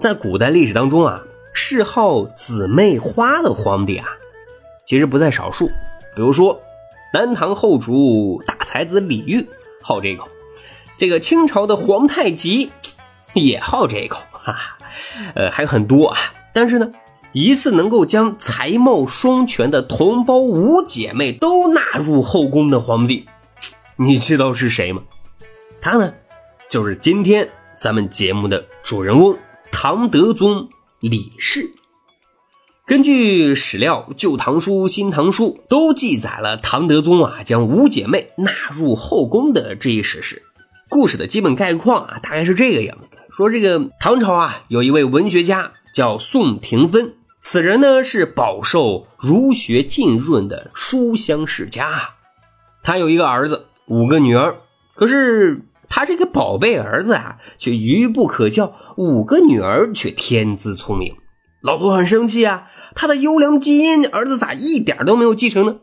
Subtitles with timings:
[0.00, 1.22] 在古代历史当中啊，
[1.52, 4.08] 嗜好姊妹花的皇帝啊，
[4.86, 5.66] 其实不在少数。
[6.16, 6.60] 比如说，
[7.12, 9.46] 南唐后主大才子李煜
[9.82, 10.26] 好这一口，
[10.96, 12.70] 这个清朝的皇太极
[13.34, 14.78] 也好这一口，哈哈。
[15.34, 16.18] 呃，还有很多啊。
[16.52, 16.90] 但是呢。
[17.32, 23.24] 一次能够将才貌双全的同胞五姐妹都纳入后宫的皇帝，
[23.94, 25.02] 你知道是谁吗？
[25.80, 26.12] 他呢，
[26.68, 29.38] 就是今天咱们节目的主人公
[29.72, 30.68] 唐德宗
[31.00, 31.72] 李氏。
[32.86, 40.42] 根据史料，《旧唐书》《新唐书》都记载了唐德宗啊将五姐妹纳入后宫的这一史实。
[40.88, 47.14] 故事的基本概况啊，大概是这个样子的：说这个唐朝啊，有一位文学家叫宋廷芬。
[47.40, 52.10] 此人呢是饱受儒学浸润的书香世家，
[52.82, 54.56] 他有一个儿子，五个女儿。
[54.94, 61.14] 可是他这个宝贝儿子啊，却愚不可教，五个女儿却天资聪明。
[61.62, 65.80] 老婆很生气啊，他的优良基因，儿子咋一点都没有继承呢？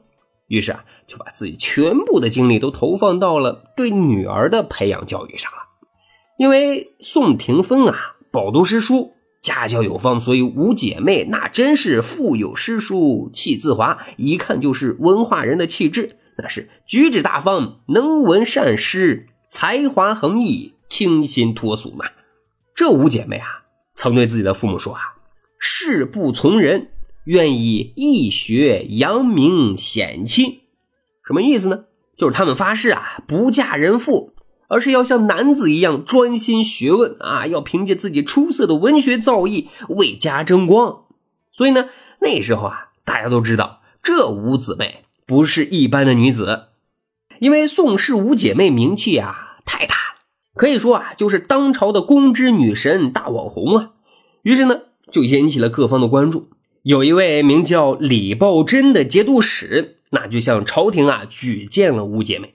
[0.48, 5.58] 于是啊，就把自己全部的精力都投放到了对女儿的培养教育上了。
[6.40, 9.12] 因为宋廷芬啊，饱读诗书。
[9.40, 16.18] 家教有方，所以五姐妹那真是腹有诗书气自华，一看就是文化人的气质。
[16.38, 22.06] 那是举止大方，能文善诗，才华横溢，清新脱俗嘛。
[22.76, 23.64] 这五姐妹啊，
[23.96, 25.02] 曾对自己的父母说啊
[25.60, 26.90] ：“誓不从人，
[27.26, 30.62] 愿以义学扬名显亲。”
[31.26, 31.86] 什么意思呢？
[32.18, 34.34] 就是他们发誓啊，不嫁人妇。
[34.70, 37.48] 而是要像男子一样专心学问啊！
[37.48, 41.06] 要凭借自己出色的文学造诣为家争光。
[41.54, 41.88] 所以呢，
[42.20, 46.64] 那时候啊，大家都知道这五姊妹不是一般的女子，
[47.40, 50.20] 因为宋氏五姐妹名气啊太大了，
[50.56, 53.92] 可以说啊就是当朝的公知女神大网红啊。
[54.44, 54.82] 于是呢，
[55.12, 56.50] 就引起了各方的关注。
[56.84, 62.54] 有一位名叫李抱真的节度使，那就向朝廷啊举荐了五姐妹。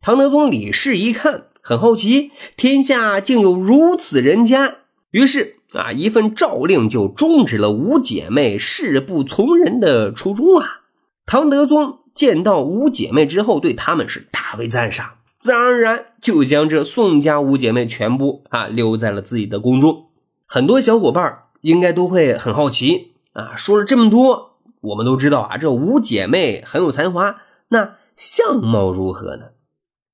[0.00, 4.76] 唐德宗李氏一看，很好奇，天下竟有如此人家，
[5.10, 10.80] 于是啊，一份诏令就终止了五姐妹誓不从人的初衷啊。
[11.26, 20.06] 唐德宗见到五姐妹之后，对他们是大为赞赏，自然而然就将这宋家五姐妹全部啊留在了自己的宫中。
[20.44, 27.36] 很多小伙伴应该都会很好奇啊，说了这么多，我们都知道啊，这五姐妹很有才华，
[27.68, 29.50] 那相貌如何呢？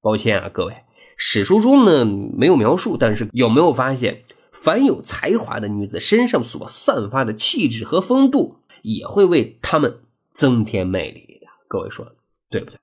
[0.03, 0.75] 抱歉啊，各位，
[1.17, 10.01] 史书中呢没有描述，但是有没有发现，凡有才华的女子身上所散发的气质和风度，也会为她们
[10.35, 11.34] 增添魅力？
[11.75, 12.07] 各位说
[12.51, 12.79] 对不对？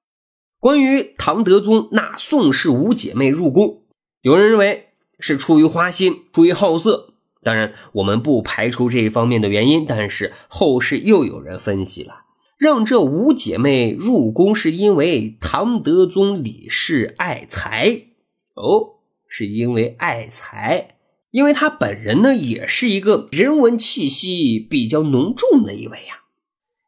[0.59, 3.83] 关于唐德宗纳宋氏五姐妹入宫，
[4.19, 12.25] 有人认为是出于花心，出于好色，当然我们不排除这一方面的原因，但是后世又有人分析了。
[12.57, 18.07] 让这五姐妹入宫，是因为唐德宗李氏爱才
[18.55, 20.97] 哦，是因为爱才，
[21.31, 26.23] 因为他本人呢也是一个人文气息比较浓重的一位呀。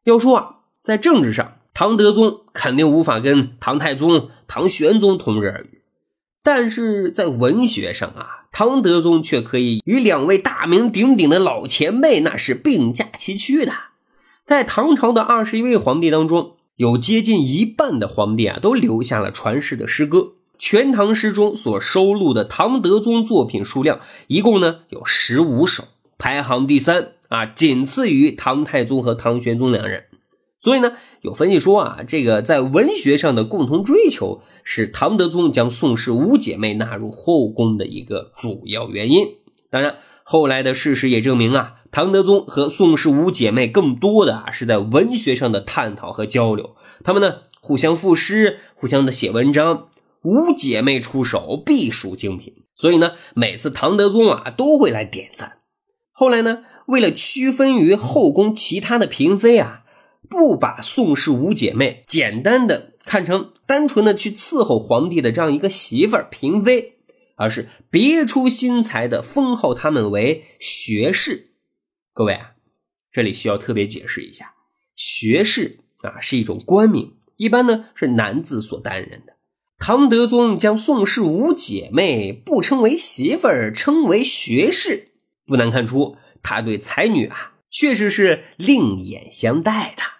[0.04, 5.82] 要说啊，在政治上，唐德宗肯定无法跟唐太宗、唐玄宗同日而语，
[6.44, 13.72] 但是在文学上啊，唐德宗却可以与两位大名鼎鼎的老前辈那是并驾齐驱的。
[14.44, 20.18] 在唐朝的二十一位皇帝当中，有接近一半的皇帝啊，都留下了传世的诗歌。
[20.56, 23.98] 《全唐诗》中所收录的唐德宗作品数量，
[24.28, 25.82] 一共呢有十五首，
[26.18, 30.04] 排行第三啊，仅次于唐太宗和唐玄宗两人。
[30.64, 39.26] 所以呢，有分析说啊，这个在文学上的共同追求，是唐德宗将宋氏五姐妹纳入后宫的一个主要原因。
[39.70, 41.74] 当然，后来的事实也证明啊。
[41.92, 49.88] 唐德宗和宋氏五姐妹更多的啊是在文学上的探讨和交流，他们呢互相赋诗，互相的写文章，
[50.22, 55.58] 五姐妹出手必属精品，所以呢每次唐德宗啊都会来点赞。
[56.10, 59.82] 后来呢为了区分于后宫其他的嫔妃啊，
[60.28, 66.94] 不把宋氏五姐妹简单的看成单纯的去伺候皇帝的这样一个媳妇儿嫔妃，
[67.36, 71.50] 而是别出心裁的封号他们为学士。
[72.12, 72.52] 各位啊，
[73.12, 74.54] 这里需要特别解释一下，
[74.94, 79.34] 学士啊是一种官名，一般呢是男子所担任的。
[79.76, 85.08] 唐德宗将宋氏五姐妹不称为媳妇儿，称为学士，
[85.46, 90.13] 不难看出他对才女啊确实是另眼相待的。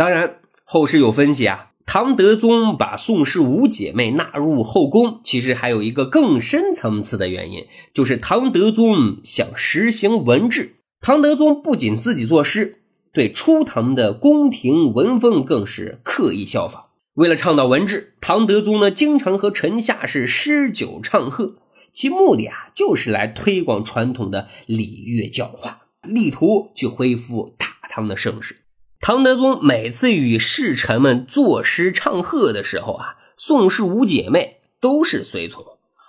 [0.00, 1.72] 当然，后世有分析啊。
[1.84, 10.76] 唐德宗把宋氏五姐妹纳入后宫，其实还有一个更深层次的原因，就是唐德宗想实行文治。
[11.02, 12.80] 唐德宗不仅自己作诗，
[13.12, 16.84] 对初唐的宫廷文风更是刻意效仿。
[17.12, 21.56] 为了倡导文治，唐德宗呢经常和臣下是诗酒唱和，
[21.92, 28.56] 其目的啊就是来推广传统的礼乐教化，力图去恢复大唐的盛世。
[29.02, 35.64] 唐德宗每次与侍臣们作诗唱和的时候啊，宋氏五姐妹都是随从，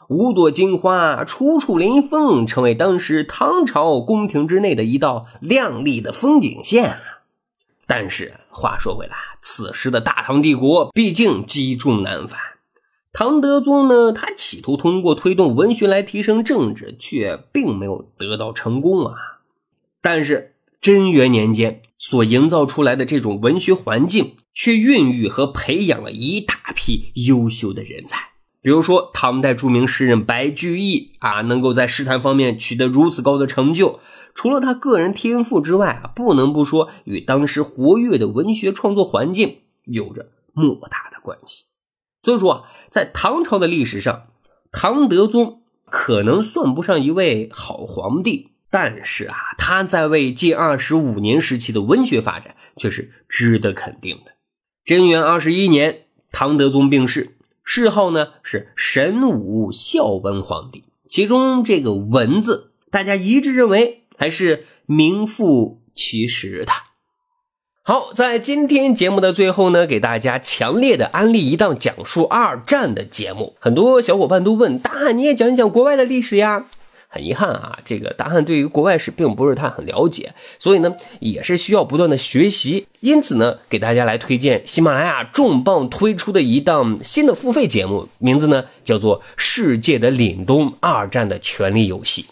[0.09, 6.99] 五朵金花，处处临风，成为当时唐朝宫廷之内的一道亮丽的风景线啊。
[7.87, 12.37] 但是话说回来，此时的大唐帝国毕竟积重难返，
[13.13, 19.15] 唐德宗呢，他企图通过推动文学来提升政治，却并没有得到成功啊。
[20.01, 20.50] 但是
[20.81, 21.83] 贞元年间。
[22.03, 28.17] 所营造出来的这种文学环境，却孕育和培养了一大批优秀的人才。
[28.59, 33.99] 比如说，唐代著名诗人白居易啊，能够在诗坛方面取得如此高的成就，
[34.33, 41.65] 除了他个人天赋之外啊，不能不说与当时活跃的文学创作环境有着莫大的关系。
[42.23, 44.23] 所以说啊，在唐朝的历史上，
[44.71, 48.50] 唐德宗可能算不上一位好皇帝。
[48.71, 54.31] 但是啊，他在位近二十五年时期的文学发展却是值得肯定的。
[54.85, 57.35] 贞元二十一年，唐德宗病逝，
[57.65, 60.85] 谥号呢是神武孝文皇帝。
[61.09, 66.71] 其中这个“文”字，大家一致认为还是名副其实的。
[67.83, 73.57] 好，在今天节目的最后呢，给大家强烈的安利一档讲述二战的节目。
[73.59, 76.67] 很多小伙伴都问大，你也讲一讲国外的历史呀？
[77.13, 82.87] 很遗憾啊，这个大汉对于国外史并不是太很了解，所以呢也是需要不断的学习。
[83.01, 92.23] 因此呢，给大家来推荐喜马拉雅重磅推出的一档新的付费节目，名字呢叫做《世界的凛冬：二战的权力游戏》。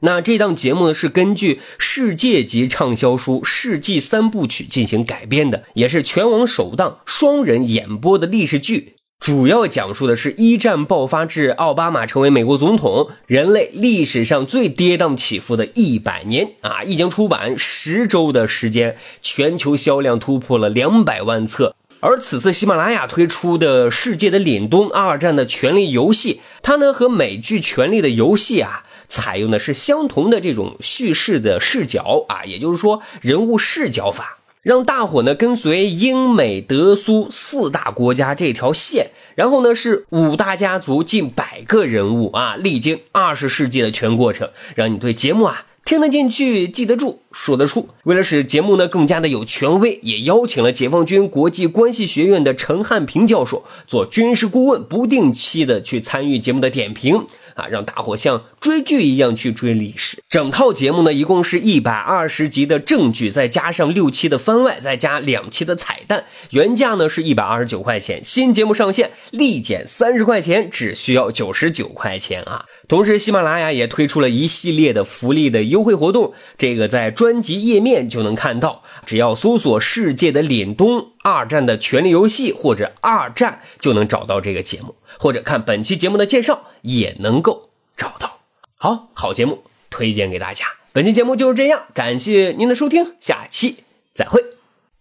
[0.00, 8.95] 那这档节目呢是根据世界级畅销书《世纪三部曲》进行改编的，也是全网首档双人演播的历史剧。
[9.26, 16.84] 主要讲述的是一战爆发至奥巴马成为美国总统，人类历史上最跌宕起伏的一百年啊！
[16.84, 21.74] 一经出版十周的时间，全球销量突破了两百万册。
[21.98, 34.38] 而此次喜马拉雅推出的《世界的凛冬：二战的权力游戏》，它呢和美剧《权力的游戏》啊，采用的是相同的这种叙事的视角啊，也就是说人物视角法。
[34.66, 47.90] 让大伙呢跟随英美德苏四大国家这条线，然后呢是五大家族近百个人物啊，历经二十世纪的全过程，让你对节目啊听得进去、记得住、说得出。
[48.02, 57.24] 为了使节目呢更加的有权威，也邀请了解放军国际关系学院的陈汉平教授做军事顾问，不定期的去参与节目的点评。
[57.56, 60.22] 啊，让大伙像追剧一样去追历史。
[60.28, 66.24] 整套节目呢，一共是一百二十集的正剧，再加上六期的番外，再加两期的彩蛋。
[66.50, 72.66] 原价呢是一百二十九块钱，新节目上线立减三十块钱，只需要九十九块钱啊！
[72.86, 78.82] 同时，喜马拉雅也推出了一系列的福利的优惠活动，这个在专辑页面就能看到。
[79.06, 84.94] 只要搜索“世界的凛冬二战的权力游戏”或者“二战”，就能找到这个节目。
[85.18, 88.38] 或者看本期节目的介绍也能够找到。
[88.78, 90.64] 好好节目推荐给大家。
[90.92, 93.82] 本期节目就是这样，感谢您的收听，下期
[94.14, 94.40] 再会。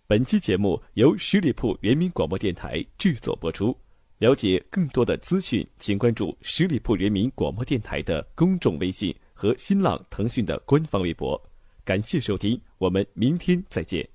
[0.08, 3.77] 本期节目由十里铺人民广播电台制作播出。
[4.17, 11.39] 了解更多的资讯，请关注十里铺人民广播电台的公众微信和新浪、腾讯的官方微博。
[11.84, 14.14] 感谢收听，我们明天再见。